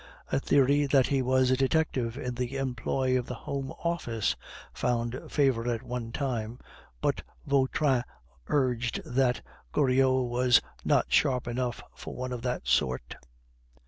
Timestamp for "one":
5.83-6.11, 12.15-12.31